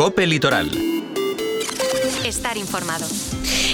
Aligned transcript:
Cope 0.00 0.26
Litoral. 0.26 0.70
Estar 2.24 2.56
informado. 2.56 3.04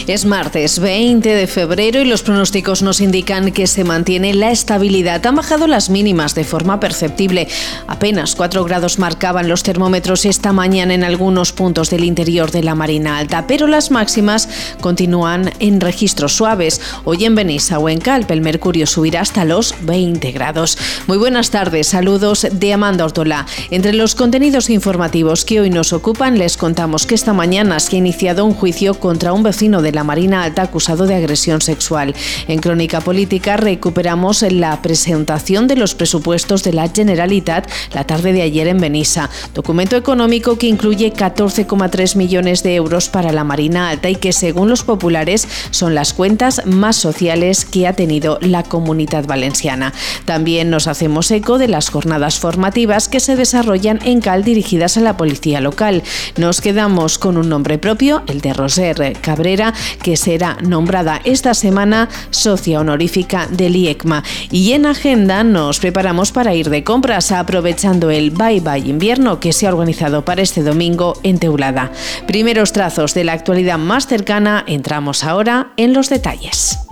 Es 0.07 0.25
martes 0.25 0.79
20 0.79 1.29
de 1.29 1.49
febrero 1.49 2.01
y 2.01 2.05
los 2.05 2.23
pronósticos 2.23 2.81
nos 2.81 3.01
indican 3.01 3.51
que 3.51 3.67
se 3.67 3.83
mantiene 3.83 4.35
la 4.35 4.53
estabilidad. 4.53 5.27
Han 5.27 5.35
bajado 5.35 5.67
las 5.67 5.91
mínimas 5.91 6.37
de 6.37 6.45
forma 6.45 6.79
perceptible. 6.79 7.49
Apenas 7.89 8.37
4 8.37 8.63
grados 8.63 9.01
marcaban 9.01 9.49
los 9.49 9.65
termómetros 9.65 10.25
esta 10.25 10.53
mañana 10.53 10.95
en 10.95 11.03
algunos 11.03 11.51
puntos 11.51 11.91
del 11.91 12.05
interior 12.05 12.53
de 12.53 12.63
la 12.63 12.77
Marina 12.77 13.19
Alta, 13.19 13.49
pero 13.49 13.67
las 13.67 13.91
máximas 13.91 14.49
continúan 14.81 15.51
en 15.59 15.81
registros 15.81 16.37
suaves. 16.37 16.81
Hoy 17.03 17.25
en 17.25 17.35
Benissa 17.35 17.81
o 17.81 17.89
en 17.89 17.99
Calpe 17.99 18.33
el 18.33 18.43
mercurio 18.43 18.87
subirá 18.87 19.23
hasta 19.23 19.45
los 19.45 19.75
20 19.83 20.31
grados. 20.31 20.79
Muy 21.09 21.19
buenas 21.19 21.51
tardes, 21.51 21.89
saludos 21.89 22.47
de 22.53 22.73
Amanda 22.73 23.05
Ortola. 23.05 23.45
Entre 23.73 23.93
los 23.93 24.15
contenidos 24.15 24.71
informativos 24.71 25.45
que 25.45 25.59
hoy 25.59 25.71
nos 25.71 25.93
ocupan 25.93 26.39
les 26.39 26.57
contamos 26.57 27.07
que 27.07 27.17
esta 27.17 27.33
mañana 27.33 27.81
se 27.81 27.97
ha 27.97 27.99
iniciado 27.99 28.45
un 28.45 28.55
juicio 28.55 28.95
contra 28.95 29.33
un 29.33 29.43
vecino 29.43 29.83
de 29.83 29.96
la 29.97 30.05
Marina 30.05 30.45
Alta 30.45 30.63
acusado 30.63 31.07
de 31.07 31.17
agresión 31.17 31.61
sexual. 31.61 32.15
En 32.47 32.61
Crónica 32.61 33.01
Política 33.01 33.57
recuperamos 33.57 34.43
la 34.43 34.81
presentación 34.83 35.67
de 35.67 35.75
los 35.75 35.97
presupuestos 35.97 36.63
de 36.63 36.73
la 36.73 36.89
Generalitat 36.89 37.69
la 37.93 38.05
tarde 38.05 38.33
de 38.33 38.43
ayer 38.43 38.69
en 38.69 38.79
Benissa. 38.79 39.31
Documento 39.55 39.97
económico 39.97 40.59
que 40.59 40.67
incluye 40.67 41.13
14,3 41.13 42.17
millones 42.17 42.63
de 42.63 42.75
euros 42.75 43.09
para 43.09 43.33
la 43.33 43.43
Marina 43.43 43.89
Alta 43.89 44.11
y 44.11 44.17
que 44.17 44.33
según 44.33 44.69
los 44.69 44.83
populares 44.83 45.49
son 45.71 45.95
las 45.95 46.13
cuentas 46.13 46.63
más 46.67 46.97
sociales 46.97 47.65
que 47.65 47.87
ha 47.87 47.95
tenido 47.95 48.39
la 48.43 48.63
comunidad 48.63 49.27
valenciana. 49.27 49.93
También 50.25 50.71
nos 50.71 50.87
hacemos 50.87 51.31
eco 51.31 51.59
de 51.59 51.69
las 51.69 51.89
jornadas 51.89 52.39
formativas 52.39 53.09
que 53.09 53.21
se 53.21 53.35
desarrollan 53.35 53.99
en 54.05 54.21
Cal 54.21 54.45
dirigidas 54.45 54.97
a 54.97 55.01
la 55.01 55.17
policía 55.17 55.61
local. 55.61 56.03
Nos 56.37 56.61
quedamos 56.61 57.19
con 57.19 57.39
un 57.39 57.49
nombre 57.49 57.79
propio, 57.79 58.23
el 58.27 58.41
de 58.41 58.53
Roser 58.53 59.17
Cabrera, 59.21 59.73
que 60.03 60.17
será 60.17 60.57
nombrada 60.63 61.21
esta 61.25 61.55
semana 61.55 62.09
socia 62.31 62.81
honorífica 62.81 63.47
del 63.47 63.77
IECMA. 63.77 64.23
Y 64.51 64.73
en 64.73 64.87
agenda 64.87 65.45
nos 65.45 65.79
preparamos 65.79 66.33
para 66.33 66.55
ir 66.55 66.71
de 66.71 66.85
compras 66.85 67.33
aprovechando 67.33 68.11
el 68.11 68.31
Bye 68.31 68.61
Bye 68.61 68.89
Invierno 68.89 69.41
que 69.41 69.53
se 69.53 69.67
ha 69.67 69.71
organizado 69.71 70.25
para 70.25 70.43
este 70.43 70.63
domingo 70.63 71.19
en 71.23 71.39
Teulada. 71.39 71.91
Primeros 72.27 72.73
trazos 72.73 73.15
de 73.15 73.25
la 73.25 73.33
actualidad 73.33 73.79
más 73.79 74.07
cercana, 74.07 74.65
entramos 74.67 75.25
ahora 75.25 75.73
en 75.77 75.93
los 75.93 76.09
detalles. 76.09 76.86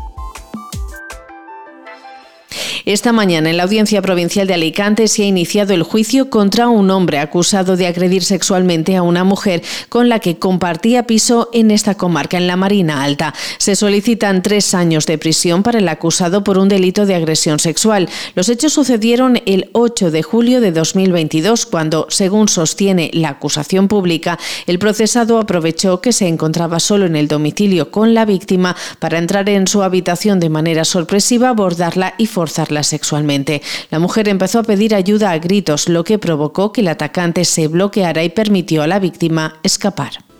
Esta 2.87 3.13
mañana 3.13 3.49
en 3.49 3.57
la 3.57 3.63
Audiencia 3.63 4.03
Provincial 4.03 4.47
de 4.47 4.53
Alicante 4.53 5.09
se 5.09 5.23
ha 5.23 5.27
iniciado 5.27 5.73
el 5.73 5.83
juicio 5.83 6.29
contra 6.29 6.69
un 6.69 6.91
hombre 6.91 7.19
acusado 7.19 7.79
de 7.79 7.87
agredir 7.87 8.23
sexualmente 8.23 8.95
a 8.95 9.01
una 9.01 9.25
mujer 9.25 9.63
con 9.89 10.11
la 10.11 10.19
que 10.19 10.39
compartía 10.39 11.07
piso 11.07 11.49
en 11.55 11.71
esta 11.71 11.95
comarca, 11.95 12.37
en 12.37 12.47
la 12.47 12.57
Marina 12.57 13.03
Alta. 13.03 13.33
Se 13.57 13.75
solicitan 13.75 14.43
tres 14.43 14.75
años 14.75 15.07
de 15.07 15.17
prisión 15.17 15.63
para 15.63 15.79
el 15.79 15.89
acusado 15.89 16.45
por 16.45 16.59
un 16.59 16.69
delito 16.69 17.07
de 17.07 17.15
agresión 17.15 17.59
sexual. 17.59 18.07
Los 18.35 18.51
hechos 18.51 18.75
sucedieron 18.75 19.41
el 19.47 19.71
8 19.73 20.11
de 20.11 20.23
julio 20.23 20.61
de 20.61 20.71
2022, 20.71 21.65
cuando, 21.65 22.07
según 22.11 22.49
sostiene 22.49 23.11
la 23.15 23.31
acusación 23.31 23.89
pública, 23.89 24.39
el 24.67 24.79
procesado 24.79 25.39
aprovechó 25.39 26.03
que 26.03 26.13
se 26.13 26.29
encontraba 26.29 26.81
solo 26.81 27.07
en 27.07 27.17
el 27.17 27.29
domicilio 27.29 27.91
con 27.91 28.13
la 28.13 28.27
víctima 28.27 28.77
para 28.99 29.17
entrar 29.17 29.49
en 29.49 29.69
su 29.69 29.83
habitación 29.83 30.39
de 30.39 30.51
manera 30.51 30.85
sorpresiva, 30.85 31.49
abordarla 31.49 32.13
y 32.19 32.27
forzarla 32.27 32.74
sexualmente. 32.83 33.63
La 33.91 33.99
mujer 33.99 34.29
empezó 34.29 34.59
a 34.59 34.65
pedir 34.65 34.95
ayuda 34.95 35.31
a 35.31 35.39
gritos, 35.39 35.89
lo 35.89 36.05
que 36.05 36.19
provocó 36.19 36.73
que 36.73 36.81
el 36.81 36.89
atacante 36.89 37.45
se 37.45 37.69
bloqueara 37.69 38.25
y 38.25 38.29
permitió 38.29 38.83
a 38.83 38.87
la 38.87 38.99
víctima 38.99 39.59
escapar. 39.63 40.34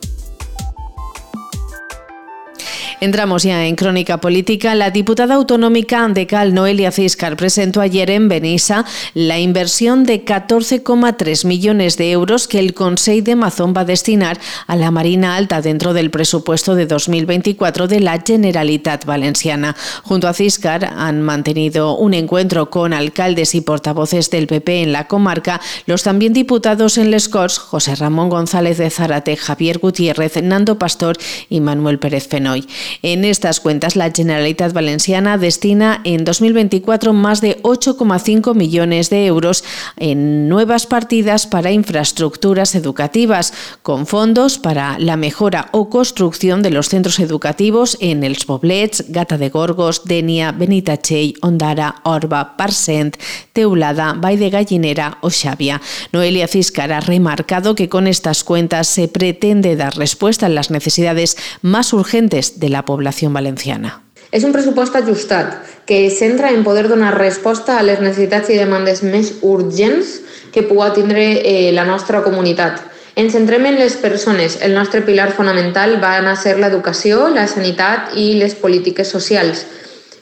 Entramos 3.05 3.43
ya 3.43 3.67
en 3.67 3.77
crónica 3.77 4.17
política. 4.17 4.75
La 4.75 4.91
diputada 4.91 5.35
autonómica 5.35 6.09
de 6.09 6.27
Cal, 6.27 6.55
Noelia 6.55 6.91
Ciscar, 6.91 7.37
presentó 7.37 7.83
ayer 7.83 8.09
en 8.09 8.31
Benissa 8.31 8.87
la 9.13 9.39
inversión 9.39 10.05
de 10.05 10.25
14,3 10.25 11.45
millones 11.45 11.99
de 11.99 12.13
euros 12.13 12.49
que 12.49 12.59
el 12.59 12.73
Consejo 12.73 13.23
de 13.23 13.37
Mazón 13.37 13.75
va 13.77 13.83
a 13.83 13.85
destinar 13.85 14.41
a 14.67 14.75
la 14.77 14.91
Marina 14.91 15.37
Alta 15.37 15.61
dentro 15.61 15.93
del 15.93 16.11
presupuesto 16.11 16.75
de 16.75 16.87
2024 16.87 17.89
de 17.89 18.01
la 18.01 18.23
Generalitat 18.27 19.05
Valenciana. 19.05 19.77
Junto 20.03 20.27
a 20.27 20.33
Ciscar 20.33 20.91
han 20.97 21.21
mantenido 21.21 21.99
un 21.99 22.15
encuentro 22.15 22.71
con 22.71 22.95
alcaldes 22.95 23.55
y 23.55 23.61
portavoces 23.61 24.31
del 24.31 24.47
PP 24.47 24.81
en 24.81 24.93
la 24.93 25.09
comarca, 25.09 25.61
los 25.85 26.05
también 26.05 26.33
diputados 26.33 26.97
en 26.97 27.11
Les 27.11 27.29
Corts, 27.29 27.59
José 27.59 27.97
Ramón 27.97 28.31
González 28.31 28.79
de 28.79 28.89
Zárate, 28.89 29.37
Javier 29.37 29.79
Gutiérrez, 29.79 30.43
Nando 30.43 30.79
Pastor 30.79 31.19
y 31.51 31.61
Manuel 31.61 31.99
Pérez 31.99 32.29
Fenoy. 32.29 32.67
En 33.03 33.25
estas 33.25 33.61
cuentas, 33.61 33.97
la 33.97 34.11
Generalitat 34.11 34.73
Valenciana 34.73 35.39
destina 35.39 36.01
en 36.05 36.25
2024 36.25 37.13
más 37.13 37.41
de 37.41 37.61
8,5 37.63 38.55
millones 38.55 39.11
de 39.11 39.27
euros 39.27 39.65
en 39.97 40.49
nuevas 40.49 40.87
partidas 40.87 41.47
para 41.47 41.73
infraestructuras 41.73 42.75
educativas, 42.75 43.53
con 43.83 44.07
fondos 44.07 44.59
para 44.59 44.99
la 44.99 45.17
mejora 45.17 45.69
o 45.73 45.89
construcción 45.89 46.63
de 46.63 46.71
los 46.71 46.89
centros 46.89 47.19
educativos 47.19 47.97
en 48.01 48.25
Els 48.25 48.45
Poblets, 48.45 49.05
Gata 49.09 49.39
de 49.39 49.51
Gorgos, 49.51 50.05
Denia, 50.05 50.53
Benitachell, 50.53 51.35
Ondara, 51.43 51.97
Orba, 52.05 52.57
Parsent, 52.57 53.17
Teulada, 53.53 54.15
Vall 54.15 54.39
de 54.39 54.51
Gallinera 54.51 55.19
o 55.21 55.31
Xavia. 55.31 55.81
Noelia 56.13 56.49
Ciscar 56.49 56.93
ha 56.93 57.01
remarcado 57.01 57.75
que 57.75 57.89
con 57.89 58.07
estas 58.07 58.45
cuentas 58.45 58.89
se 58.89 59.09
pretende 59.09 59.77
dar 59.77 59.97
respuesta 59.97 60.47
a 60.47 60.49
las 60.49 60.71
necesidades 60.71 61.37
más 61.63 61.93
urgentes 61.93 62.61
de 62.61 62.69
la 62.69 62.84
població 62.87 63.31
valenciana. 63.31 64.01
És 64.35 64.43
un 64.43 64.53
pressupost 64.53 64.97
ajustat 64.99 65.61
que 65.87 66.07
es 66.09 66.19
centra 66.19 66.51
en 66.51 66.65
poder 66.67 66.89
donar 66.89 67.13
resposta 67.15 67.79
a 67.79 67.85
les 67.87 68.01
necessitats 68.03 68.51
i 68.51 68.59
demandes 68.59 69.05
més 69.07 69.31
urgents 69.47 70.17
que 70.55 70.65
pugui 70.67 70.91
tindre 70.97 71.23
eh, 71.39 71.71
la 71.77 71.85
nostra 71.87 72.23
comunitat. 72.25 72.81
Ens 73.15 73.37
centrem 73.37 73.67
en 73.69 73.79
les 73.79 73.95
persones. 74.03 74.59
El 74.63 74.75
nostre 74.75 75.05
pilar 75.07 75.31
fonamental 75.31 76.01
va 76.03 76.17
a 76.19 76.35
ser 76.35 76.57
l'educació, 76.59 77.29
la 77.31 77.47
sanitat 77.47 78.17
i 78.19 78.33
les 78.41 78.57
polítiques 78.59 79.07
socials. 79.07 79.67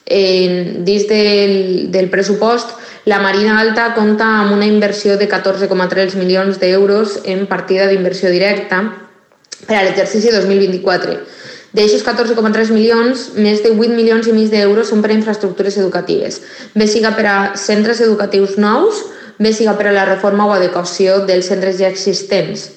En, 0.05 0.85
dins 0.85 1.07
del, 1.09 1.55
del 1.95 2.11
pressupost, 2.13 2.77
la 3.09 3.23
Marina 3.23 3.61
Alta 3.63 3.95
compta 3.97 4.27
amb 4.43 4.53
una 4.53 4.69
inversió 4.69 5.17
de 5.17 5.29
14,3 5.31 6.19
milions 6.21 6.61
d'euros 6.61 7.23
en 7.25 7.47
partida 7.49 7.89
d'inversió 7.89 8.29
directa 8.31 8.83
per 9.65 9.79
a 9.79 9.87
l'exercici 9.87 10.29
2024 10.35 11.17
D'aixos 11.73 12.03
14,3 12.05 12.69
milions, 12.75 13.31
més 13.41 13.63
de 13.65 13.71
8 13.73 13.95
milions 13.97 14.27
i 14.29 14.35
mig 14.37 14.51
d'euros 14.53 14.91
són 14.93 15.01
per 15.01 15.09
a 15.09 15.17
infraestructures 15.17 15.79
educatives, 15.81 16.43
bé 16.77 16.85
siga 16.85 17.15
per 17.17 17.25
a 17.31 17.37
centres 17.57 18.03
educatius 18.05 18.59
nous, 18.61 19.01
bé 19.41 19.55
siga 19.57 19.73
per 19.79 19.89
a 19.89 19.95
la 19.97 20.05
reforma 20.05 20.45
o 20.51 20.53
adequació 20.53 21.23
dels 21.25 21.49
centres 21.49 21.79
ja 21.81 21.89
existents. 21.89 22.69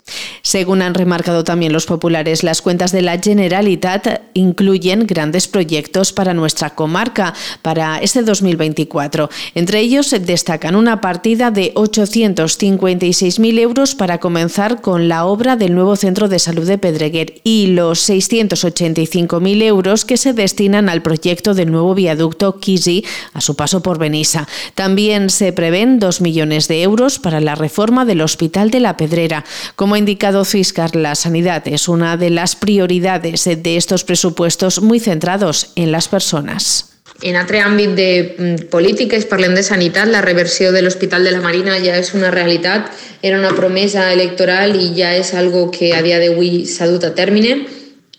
Según 0.46 0.84
han 0.84 0.94
remarcado 0.94 1.44
también 1.44 1.74
los 1.74 1.88
populares, 1.88 2.44
las 2.44 2.62
cuentas 2.62 2.92
de 2.92 3.02
la 3.02 3.18
Generalitat 3.18 4.22
incluyen 4.36 5.08
grandes 5.08 5.48
proyectos 5.48 6.14
para 6.14 6.36
nuestra 6.36 6.76
comarca 6.76 7.34
para 7.64 7.98
este 7.98 8.22
2024. 8.22 9.28
Entre 9.56 9.80
ellos 9.80 10.12
destacan 10.22 10.76
una 10.76 11.02
partida 11.02 11.50
de 11.50 11.74
856.000 11.74 13.60
euros 13.60 13.96
para 13.96 14.20
comenzar 14.20 14.82
con 14.82 15.08
la 15.08 15.26
obra 15.26 15.56
del 15.56 15.74
nuevo 15.74 15.96
Centro 15.96 16.28
de 16.28 16.38
Salud 16.38 16.68
de 16.68 16.78
Pedreguer 16.78 17.42
y 17.44 17.66
los 17.68 18.08
685.000 18.08 19.64
euros 19.64 20.06
que 20.06 20.18
se 20.18 20.34
destinan 20.34 20.90
al 20.90 21.02
proyecto 21.02 21.56
del 21.56 21.72
nuevo 21.72 21.96
viaducto 21.96 22.60
Kisi 22.60 23.04
a 23.34 23.42
su 23.42 23.56
paso 23.56 23.82
por 23.82 23.98
Benissa. 23.98 24.48
También 24.76 25.32
se 25.32 25.54
prevén 25.54 25.98
2 25.98 26.22
millones 26.22 26.68
de 26.68 26.84
euros 26.84 27.18
para 27.18 27.42
la 27.42 27.56
reforma 27.56 28.06
del 28.06 28.22
Hospital 28.22 28.70
de 28.70 28.82
la 28.82 28.96
Pedrera. 28.96 29.44
Como 29.76 29.96
ha 29.96 29.98
indicado 29.98 30.35
Ciscar, 30.44 30.96
la 30.96 31.16
sanidad 31.16 31.66
es 31.68 31.88
una 31.88 32.18
de 32.18 32.32
las 32.32 32.56
prioridades 32.56 33.46
de 33.46 33.78
estos 33.78 34.04
presupuestos 34.04 34.82
muy 34.82 35.00
centrados 35.00 35.72
en 35.76 35.92
las 35.92 36.10
personas. 36.10 36.96
En 37.24 37.38
altre 37.40 37.62
àmbit 37.64 37.94
de 37.96 38.10
mm, 38.36 38.68
polítiques, 38.74 39.24
parlem 39.30 39.54
de 39.56 39.64
sanitat, 39.64 40.10
la 40.12 40.24
reversió 40.26 40.74
de 40.76 40.82
l'Hospital 40.84 41.24
de 41.24 41.32
la 41.32 41.40
Marina 41.40 41.78
ja 41.80 41.96
és 41.96 42.12
una 42.18 42.32
realitat, 42.34 42.90
era 43.22 43.40
una 43.40 43.54
promesa 43.56 44.10
electoral 44.12 44.76
i 44.76 44.90
ja 44.98 45.14
és 45.16 45.32
algo 45.34 45.70
que 45.72 45.94
a 45.96 46.02
dia 46.04 46.20
d'avui 46.20 46.66
s'ha 46.68 46.90
dut 46.92 47.06
a 47.08 47.14
termine. 47.16 47.62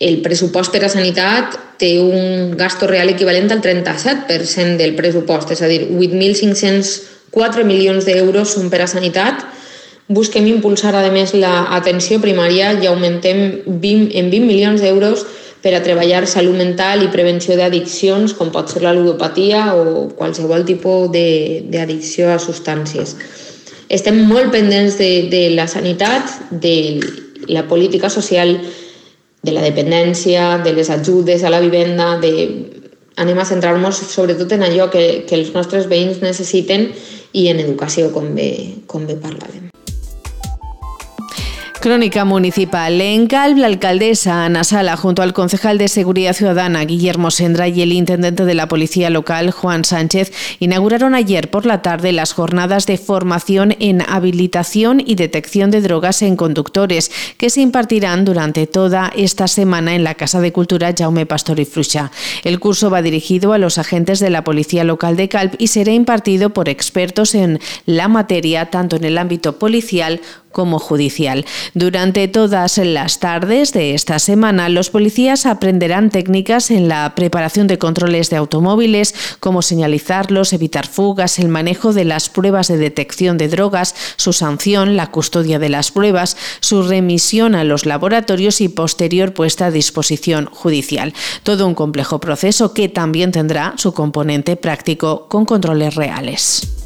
El 0.01 0.23
pressupost 0.25 0.73
per 0.73 0.87
a 0.87 0.93
sanitat 0.93 1.59
té 1.81 1.99
un 2.01 2.57
gasto 2.57 2.89
real 2.89 3.13
equivalent 3.13 3.53
al 3.53 3.61
37% 3.61 4.81
del 4.81 4.97
pressupost, 4.97 5.53
és 5.53 5.61
a 5.61 5.69
dir, 5.69 5.83
8.504 5.93 7.69
milions 7.69 8.09
d'euros 8.09 8.57
són 8.57 8.73
per 8.73 8.81
a 8.85 8.89
sanitat, 8.89 9.45
Busquem 10.09 10.47
impulsar, 10.47 10.95
a 10.95 11.11
més, 11.11 11.33
l'atenció 11.35 12.21
primària 12.23 12.71
i 12.79 12.87
augmentem 12.87 13.41
20, 13.67 14.13
en 14.15 14.31
20 14.31 14.47
milions 14.47 14.85
d'euros 14.85 15.25
per 15.65 15.73
a 15.75 15.83
treballar 15.83 16.29
salut 16.31 16.55
mental 16.55 17.03
i 17.03 17.11
prevenció 17.11 17.57
d'addiccions, 17.59 18.37
com 18.39 18.53
pot 18.55 18.71
ser 18.71 18.85
la 18.85 18.95
ludopatia 18.95 19.73
o 19.75 20.07
qualsevol 20.15 20.63
tipus 20.69 21.11
d'addicció 21.11 22.31
a 22.31 22.39
substàncies. 22.39 23.17
Estem 23.91 24.23
molt 24.31 24.55
pendents 24.55 24.95
de, 24.99 25.27
de 25.31 25.43
la 25.59 25.67
sanitat, 25.67 26.31
del 26.51 27.03
la 27.47 27.67
política 27.67 28.11
social 28.11 28.57
de 29.43 29.53
la 29.53 29.63
dependència, 29.63 30.59
de 30.59 30.73
les 30.73 30.91
ajudes 30.91 31.45
a 31.45 31.51
la 31.51 31.61
vivenda, 31.61 32.17
de... 32.23 32.33
anem 33.17 33.39
a 33.39 33.47
centrar-nos 33.49 34.03
sobretot 34.11 34.53
en 34.53 34.67
allò 34.67 34.91
que, 34.91 35.25
que 35.27 35.39
els 35.39 35.55
nostres 35.55 35.87
veïns 35.89 36.23
necessiten 36.23 36.91
i 37.33 37.49
en 37.51 37.63
educació, 37.63 38.11
com 38.13 38.35
bé, 38.35 38.51
com 38.91 39.07
bé 39.07 39.17
parlàvem. 39.23 39.66
Crónica 41.87 42.25
Municipal. 42.25 43.01
En 43.01 43.29
Calv, 43.29 43.59
la 43.59 43.69
alcaldesa 43.69 44.45
Ana 44.45 44.65
Sala, 44.65 44.97
junto 44.97 45.23
al 45.23 45.33
concejal 45.33 45.79
de 45.79 45.87
Seguridad 45.87 46.33
Ciudadana 46.33 46.85
Guillermo 46.85 47.31
Sendra 47.31 47.69
y 47.69 47.81
el 47.81 47.93
intendente 47.93 48.45
de 48.45 48.55
la 48.55 48.67
Policía 48.67 49.09
Local 49.09 49.53
Juan 49.53 49.85
Sánchez, 49.85 50.33
inauguraron 50.59 51.15
ayer 51.15 51.49
por 51.49 51.65
la 51.65 51.83
tarde 51.83 52.11
las 52.11 52.33
jornadas 52.33 52.87
de 52.87 52.99
formación 52.99 53.77
en 53.79 54.03
habilitación 54.03 55.01
y 55.01 55.15
detección 55.15 55.71
de 55.71 55.81
drogas 55.81 56.23
en 56.23 56.35
conductores, 56.35 57.13
que 57.37 57.51
se 57.51 57.61
impartirán 57.61 58.25
durante 58.25 58.67
toda 58.67 59.13
esta 59.15 59.47
semana 59.47 59.95
en 59.95 60.03
la 60.03 60.17
Casa 60.17 60.41
de 60.41 60.53
Cultura 60.53 60.93
Jaume 60.93 61.25
Pastor 61.25 61.61
y 61.61 61.67
Frucha. 61.67 62.11
El 62.43 62.59
curso 62.59 62.91
va 62.91 63.01
dirigido 63.01 63.53
a 63.53 63.59
los 63.59 63.79
agentes 63.79 64.19
de 64.19 64.31
la 64.31 64.43
Policía 64.43 64.83
Local 64.83 65.17
de 65.17 65.29
Calv 65.29 65.53
y 65.59 65.69
será 65.69 65.93
impartido 65.93 66.51
por 66.51 66.69
expertos 66.69 67.37
en 67.37 67.61
la 67.85 68.09
materia, 68.09 68.71
tanto 68.71 68.97
en 68.97 69.05
el 69.05 69.19
ámbito 69.19 69.61
policial 69.61 70.21
como 70.57 70.79
judicial. 70.79 71.45
Durante 71.75 72.29
todas 72.29 72.79
las 72.79 73.21
tardes 73.21 73.75
de 73.75 73.93
esta 73.93 74.19
semana, 74.19 74.71
los 74.71 74.89
policías 74.89 75.45
aprenderán 75.45 76.09
técnicas 76.09 76.71
en 76.71 76.89
la 76.89 77.15
preparación 77.15 77.67
de 77.67 77.77
controles 77.77 78.31
de 78.31 78.37
automóviles, 78.37 79.15
cómo 79.39 79.61
señalizarlos, 79.61 80.55
evitar 80.55 80.87
fugas, 80.87 81.39
el 81.39 81.49
manejo 81.49 81.93
de 81.93 82.07
las 82.07 82.31
pruebas 82.31 82.69
de 82.69 82.79
detección 82.79 83.37
de 83.37 83.49
drogas, 83.49 83.95
su 84.17 84.33
sanción, 84.33 84.97
la 84.97 85.11
custodia 85.11 85.59
de 85.59 85.69
las 85.69 85.91
pruebas, 85.91 86.39
su 86.61 86.83
remisión 86.83 87.55
a 87.55 87.63
los 87.63 87.85
laboratorios 87.85 88.63
y 88.63 88.71
posterior 88.71 89.35
puesta 89.35 89.67
a 89.67 89.71
disposición 89.71 90.47
judicial. 90.47 91.13
Todo 91.43 91.67
un 91.67 91.75
complejo 91.75 92.19
proceso 92.19 92.73
que 92.73 92.89
también 92.89 93.31
tendrá 93.31 93.75
su 93.77 93.93
componente 93.93 94.57
práctico 94.57 95.29
con 95.29 95.45
controles 95.45 95.97
reales. 95.97 96.86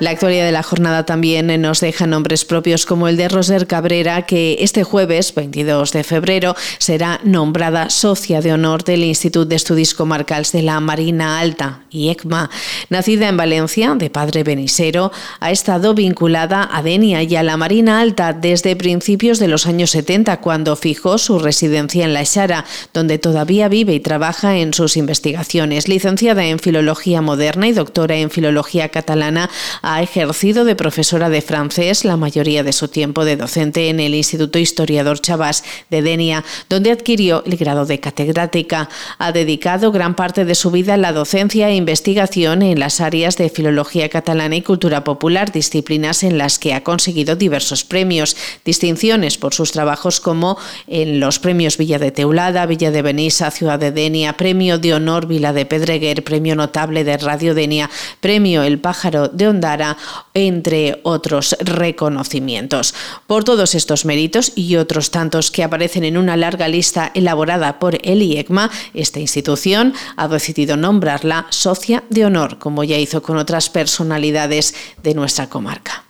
La 0.00 0.10
actualidad 0.10 0.46
de 0.46 0.52
la 0.52 0.62
jornada 0.62 1.04
también 1.04 1.60
nos 1.60 1.80
deja 1.80 2.06
nombres 2.06 2.44
propios 2.44 2.86
como 2.86 3.08
el 3.08 3.16
de 3.16 3.28
Roser 3.28 3.66
Cabrera, 3.66 4.22
que 4.26 4.56
este 4.60 4.84
jueves, 4.84 5.34
22 5.34 5.92
de 5.92 6.04
febrero, 6.04 6.54
será 6.78 7.20
nombrada 7.24 7.90
socia 7.90 8.40
de 8.40 8.52
honor 8.52 8.84
del 8.84 9.04
Instituto 9.04 9.46
de 9.46 9.56
Estudios 9.56 9.94
Comarcals 9.94 10.52
de 10.52 10.62
la 10.62 10.80
Marina 10.80 11.40
Alta, 11.40 11.80
IECMA. 11.90 12.50
Nacida 12.90 13.28
en 13.28 13.36
Valencia, 13.36 13.94
de 13.96 14.10
padre 14.10 14.44
benisero, 14.44 15.10
ha 15.40 15.50
estado 15.50 15.94
vinculada 15.94 16.68
a 16.72 16.82
Denia 16.82 17.22
y 17.22 17.36
a 17.36 17.42
la 17.42 17.56
Marina 17.56 18.00
Alta 18.00 18.32
desde 18.32 18.76
principios 18.76 19.38
de 19.38 19.48
los 19.48 19.66
años 19.66 19.90
70, 19.90 20.40
cuando 20.40 20.76
fijó 20.76 21.18
su 21.18 21.38
residencia 21.38 22.04
en 22.04 22.14
La 22.14 22.24
Xara, 22.24 22.64
donde 22.94 23.18
todavía 23.18 23.68
vive 23.68 23.94
y 23.94 24.00
trabaja 24.00 24.58
en 24.58 24.72
sus 24.74 24.96
investigaciones. 24.96 25.88
Licenciada 25.88 26.44
en 26.46 26.58
Filología 26.58 27.20
Moderna 27.20 27.68
y 27.68 27.72
doctora 27.72 28.16
en 28.16 28.30
Filología 28.30 28.88
Catalana, 28.88 29.50
ha 29.82 30.02
ejercido 30.02 30.64
de 30.64 30.76
profesora 30.76 31.28
de 31.28 31.42
francés 31.42 32.04
la 32.04 32.16
mayoría 32.16 32.62
de 32.62 32.72
su 32.72 32.88
tiempo 32.88 33.24
de 33.24 33.36
docente 33.36 33.88
en 33.88 34.00
el 34.00 34.14
Instituto 34.14 34.58
Historiador 34.58 35.20
Chavás 35.20 35.64
de 35.90 36.02
Denia, 36.02 36.44
donde 36.68 36.90
adquirió 36.90 37.42
el 37.46 37.56
grado 37.56 37.86
de 37.86 38.00
catedrática. 38.00 38.88
Ha 39.18 39.32
dedicado 39.32 39.92
gran 39.92 40.14
parte 40.14 40.44
de 40.44 40.54
su 40.54 40.70
vida 40.70 40.94
a 40.94 40.96
la 40.96 41.12
docencia 41.12 41.68
e 41.68 41.76
investigación 41.76 42.62
en 42.62 42.78
las 42.78 43.00
áreas 43.00 43.36
de 43.36 43.48
filología 43.48 44.08
catalana 44.08 44.56
y 44.56 44.62
cultura 44.62 45.04
popular, 45.04 45.52
disciplinas 45.52 46.22
en 46.22 46.38
las 46.38 46.58
que 46.58 46.74
ha 46.74 46.84
conseguido 46.84 47.36
diversos 47.36 47.84
premios, 47.84 48.36
distinciones 48.64 49.38
por 49.38 49.54
sus 49.54 49.72
trabajos 49.72 50.20
como 50.20 50.58
en 50.86 51.20
los 51.20 51.38
premios 51.38 51.76
Villa 51.76 51.98
de 51.98 52.10
Teulada, 52.10 52.66
Villa 52.66 52.90
de 52.90 53.02
Benissa, 53.02 53.50
Ciudad 53.50 53.78
de 53.78 53.92
Denia, 53.92 54.36
Premio 54.36 54.78
de 54.78 54.94
Honor 54.94 55.26
Vila 55.26 55.52
de 55.52 55.66
Pedreguer, 55.66 56.24
Premio 56.24 56.54
Notable 56.54 57.04
de 57.04 57.16
Radio 57.16 57.54
Denia, 57.54 57.90
Premio 58.20 58.62
El 58.62 58.78
Pájaro 58.78 59.28
de 59.28 59.47
Ondara, 59.48 59.96
entre 60.34 61.00
otros 61.02 61.56
reconocimientos. 61.60 62.94
Por 63.26 63.44
todos 63.44 63.74
estos 63.74 64.04
méritos 64.04 64.52
y 64.54 64.76
otros 64.76 65.10
tantos 65.10 65.50
que 65.50 65.62
aparecen 65.62 66.04
en 66.04 66.16
una 66.16 66.36
larga 66.36 66.68
lista 66.68 67.10
elaborada 67.14 67.78
por 67.78 67.98
el 68.02 68.22
IECMA, 68.22 68.70
esta 68.94 69.20
institución 69.20 69.94
ha 70.16 70.28
decidido 70.28 70.76
nombrarla 70.76 71.46
socia 71.50 72.04
de 72.10 72.24
honor, 72.24 72.58
como 72.58 72.84
ya 72.84 72.98
hizo 72.98 73.22
con 73.22 73.36
otras 73.36 73.70
personalidades 73.70 74.74
de 75.02 75.14
nuestra 75.14 75.48
comarca. 75.48 76.07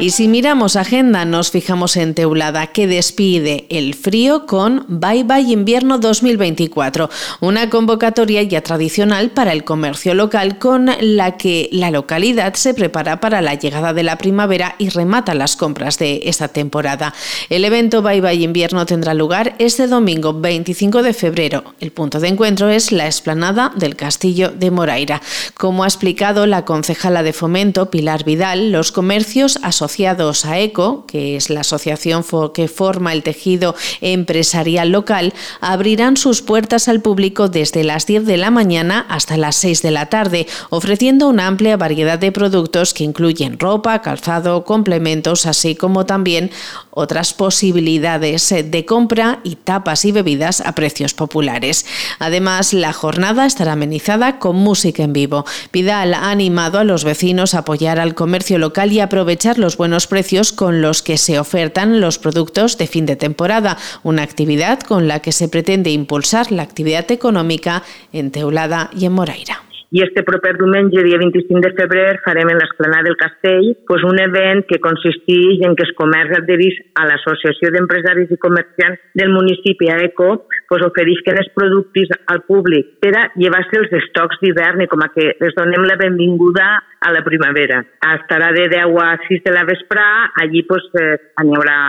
Y 0.00 0.12
si 0.12 0.28
miramos 0.28 0.76
agenda, 0.76 1.26
nos 1.26 1.50
fijamos 1.50 1.98
en 1.98 2.14
Teulada, 2.14 2.68
que 2.68 2.86
despide 2.86 3.66
el 3.68 3.94
frío 3.94 4.46
con 4.46 4.86
Bye 4.88 5.24
Bye 5.24 5.52
Invierno 5.52 5.98
2024, 5.98 7.10
una 7.40 7.68
convocatoria 7.68 8.42
ya 8.42 8.62
tradicional 8.62 9.28
para 9.28 9.52
el 9.52 9.62
comercio 9.62 10.14
local 10.14 10.58
con 10.58 10.88
la 11.02 11.36
que 11.36 11.68
la 11.70 11.90
localidad 11.90 12.54
se 12.54 12.72
prepara 12.72 13.20
para 13.20 13.42
la 13.42 13.56
llegada 13.56 13.92
de 13.92 14.02
la 14.02 14.16
primavera 14.16 14.74
y 14.78 14.88
remata 14.88 15.34
las 15.34 15.54
compras 15.54 15.98
de 15.98 16.22
esta 16.24 16.48
temporada. 16.48 17.12
El 17.50 17.66
evento 17.66 18.00
Bye 18.00 18.22
Bye 18.22 18.42
Invierno 18.42 18.86
tendrá 18.86 19.12
lugar 19.12 19.54
este 19.58 19.86
domingo 19.86 20.32
25 20.32 21.02
de 21.02 21.12
febrero. 21.12 21.74
El 21.78 21.92
punto 21.92 22.20
de 22.20 22.28
encuentro 22.28 22.70
es 22.70 22.90
la 22.90 23.04
explanada 23.04 23.70
del 23.76 23.96
Castillo 23.96 24.48
de 24.48 24.70
Moraira. 24.70 25.20
Como 25.52 25.84
ha 25.84 25.88
explicado 25.88 26.46
la 26.46 26.64
concejala 26.64 27.22
de 27.22 27.34
fomento, 27.34 27.90
Pilar 27.90 28.24
Vidal, 28.24 28.72
los 28.72 28.92
comercios 28.92 29.58
asociados 29.62 29.89
asociados 29.90 30.44
a 30.44 30.60
ECO, 30.60 31.04
que 31.04 31.34
es 31.34 31.50
la 31.50 31.62
asociación 31.62 32.24
que 32.54 32.68
forma 32.68 33.12
el 33.12 33.24
tejido 33.24 33.74
empresarial 34.00 34.90
local, 34.90 35.34
abrirán 35.60 36.16
sus 36.16 36.42
puertas 36.42 36.86
al 36.86 37.00
público 37.00 37.48
desde 37.48 37.82
las 37.82 38.06
10 38.06 38.24
de 38.24 38.36
la 38.36 38.52
mañana 38.52 39.04
hasta 39.08 39.36
las 39.36 39.56
6 39.56 39.82
de 39.82 39.90
la 39.90 40.06
tarde, 40.06 40.46
ofreciendo 40.70 41.28
una 41.28 41.48
amplia 41.48 41.76
variedad 41.76 42.20
de 42.20 42.30
productos 42.30 42.94
que 42.94 43.02
incluyen 43.02 43.58
ropa, 43.58 44.00
calzado, 44.00 44.64
complementos, 44.64 45.44
así 45.44 45.74
como 45.74 46.06
también 46.06 46.52
otras 46.92 47.34
posibilidades 47.34 48.54
de 48.64 48.84
compra 48.84 49.40
y 49.42 49.56
tapas 49.56 50.04
y 50.04 50.12
bebidas 50.12 50.60
a 50.60 50.76
precios 50.76 51.14
populares. 51.14 51.84
Además, 52.20 52.74
la 52.74 52.92
jornada 52.92 53.44
estará 53.44 53.72
amenizada 53.72 54.38
con 54.38 54.54
música 54.54 55.02
en 55.02 55.12
vivo. 55.12 55.44
Vidal 55.72 56.14
ha 56.14 56.30
animado 56.30 56.78
a 56.78 56.84
los 56.84 57.02
vecinos 57.02 57.54
a 57.54 57.60
apoyar 57.60 57.98
al 57.98 58.14
comercio 58.14 58.58
local 58.58 58.92
y 58.92 59.00
aprovechar 59.00 59.58
los 59.58 59.79
buenos 59.80 60.06
precios 60.06 60.52
con 60.52 60.82
los 60.82 61.00
que 61.00 61.16
se 61.16 61.38
ofertan 61.38 62.02
los 62.02 62.18
productos 62.18 62.76
de 62.76 62.86
fin 62.86 63.06
de 63.06 63.16
temporada, 63.16 63.78
una 64.02 64.22
actividad 64.22 64.78
con 64.78 65.08
la 65.08 65.20
que 65.20 65.32
se 65.32 65.48
pretende 65.48 65.88
impulsar 65.88 66.52
la 66.52 66.62
actividad 66.62 67.08
econòmica 67.08 67.80
en 68.12 68.28
Teulada 68.28 68.90
i 68.92 69.08
en 69.08 69.16
Moraira. 69.16 69.69
I 69.90 70.04
este 70.04 70.22
proper 70.22 70.52
diumenge, 70.54 71.02
dia 71.02 71.18
25 71.18 71.60
de 71.64 71.70
febrer, 71.74 72.20
farem 72.22 72.52
en 72.52 72.60
l'Esplanada 72.60 73.08
del 73.08 73.16
Castell 73.18 73.72
pues, 73.88 74.04
un 74.06 74.20
event 74.22 74.62
que 74.68 74.78
consisteix 74.78 75.64
en 75.66 75.74
que 75.74 75.82
els 75.82 75.96
comerç 75.98 76.36
adherís 76.38 76.78
a 76.94 77.08
l'Associació 77.08 77.72
d'Empresaris 77.74 78.30
i 78.30 78.38
Comerciants 78.38 79.02
del 79.18 79.34
municipi, 79.34 79.90
a 79.90 79.98
ECO, 80.06 80.30
pues, 80.70 80.86
oferisquen 80.86 81.42
els 81.42 81.50
productes 81.58 82.14
al 82.30 82.44
públic 82.46 82.94
per 83.02 83.16
a 83.18 83.26
llevar-se 83.34 83.82
els 83.82 83.98
estocs 83.98 84.38
d'hivern 84.44 84.86
i 84.86 84.90
com 84.92 85.02
a 85.02 85.10
que 85.10 85.32
les 85.42 85.58
donem 85.58 85.88
la 85.90 85.98
benvinguda 85.98 86.70
a 87.02 87.10
la 87.10 87.26
primavera. 87.26 87.82
Estarà 88.14 88.54
de 88.54 88.68
10 88.70 88.94
a 89.02 89.16
6 89.26 89.42
de 89.42 89.56
la 89.58 89.66
vesprà, 89.66 90.10
allí 90.38 90.62
pues, 90.70 90.86
eh, 91.02 91.16
hi 91.18 91.50
haurà 91.50 91.80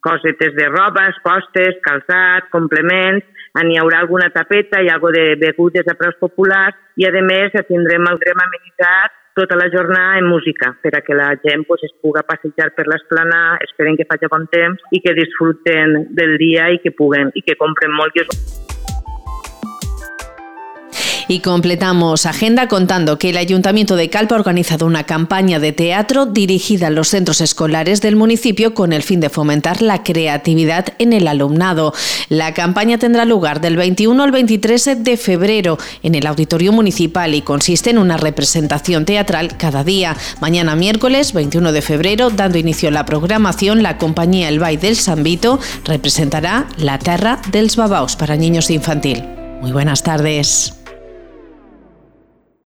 cosetes 0.00 0.56
de 0.56 0.66
robes, 0.66 1.18
postes, 1.22 1.78
calçat, 1.84 2.48
complements, 2.50 3.22
n'hi 3.64 3.78
haurà 3.80 4.02
alguna 4.04 4.30
tapeta 4.30 4.82
i 4.82 4.88
algo 4.88 5.10
de 5.10 5.34
begudes 5.40 5.88
a 5.90 5.96
preus 5.98 6.18
populars 6.20 6.76
i, 6.96 7.06
a 7.06 7.10
més, 7.22 7.56
tindrem 7.68 8.06
el 8.10 8.20
grem 8.22 8.44
amenitzat 8.44 9.16
tota 9.34 9.56
la 9.56 9.70
jornada 9.72 10.18
en 10.18 10.26
música 10.26 10.72
per 10.82 10.94
a 10.96 11.00
que 11.00 11.14
la 11.14 11.30
gent 11.44 11.64
pues, 11.66 11.82
es 11.86 11.94
puga 12.02 12.22
passejar 12.26 12.70
per 12.76 12.86
l'esplana, 12.86 13.58
esperen 13.66 13.96
que 13.96 14.08
faci 14.08 14.30
bon 14.30 14.46
temps 14.52 14.82
i 14.90 15.02
que 15.04 15.16
disfruten 15.18 16.10
del 16.18 16.36
dia 16.42 16.70
i 16.74 16.82
que 16.82 16.94
puguen 16.96 17.32
i 17.34 17.46
que 17.46 17.58
compren 17.58 17.94
molt. 17.94 18.12
Que. 18.12 18.69
Y 21.30 21.38
completamos 21.38 22.26
agenda 22.26 22.66
contando 22.66 23.16
que 23.16 23.30
el 23.30 23.36
Ayuntamiento 23.36 23.94
de 23.94 24.10
Calpa 24.10 24.34
ha 24.34 24.38
organizado 24.38 24.84
una 24.84 25.04
campaña 25.04 25.60
de 25.60 25.70
teatro 25.70 26.26
dirigida 26.26 26.88
a 26.88 26.90
los 26.90 27.06
centros 27.06 27.40
escolares 27.40 28.00
del 28.00 28.16
municipio 28.16 28.74
con 28.74 28.92
el 28.92 29.04
fin 29.04 29.20
de 29.20 29.30
fomentar 29.30 29.80
la 29.80 30.02
creatividad 30.02 30.86
en 30.98 31.12
el 31.12 31.28
alumnado. 31.28 31.94
La 32.30 32.52
campaña 32.52 32.98
tendrá 32.98 33.24
lugar 33.26 33.60
del 33.60 33.76
21 33.76 34.20
al 34.20 34.32
23 34.32 35.04
de 35.04 35.16
febrero 35.16 35.78
en 36.02 36.16
el 36.16 36.26
Auditorio 36.26 36.72
Municipal 36.72 37.32
y 37.32 37.42
consiste 37.42 37.90
en 37.90 37.98
una 37.98 38.16
representación 38.16 39.04
teatral 39.04 39.56
cada 39.56 39.84
día. 39.84 40.16
Mañana 40.40 40.74
miércoles 40.74 41.32
21 41.32 41.70
de 41.70 41.82
febrero, 41.82 42.30
dando 42.30 42.58
inicio 42.58 42.88
a 42.88 42.92
la 42.92 43.04
programación, 43.04 43.84
la 43.84 43.98
compañía 43.98 44.48
El 44.48 44.58
Bay 44.58 44.78
del 44.78 44.96
Sambito 44.96 45.60
representará 45.84 46.66
La 46.76 46.98
Terra 46.98 47.40
dels 47.52 47.76
Babaos 47.76 48.16
para 48.16 48.34
niños 48.34 48.66
de 48.66 48.74
infantil. 48.74 49.22
Muy 49.60 49.70
buenas 49.70 50.02
tardes. 50.02 50.79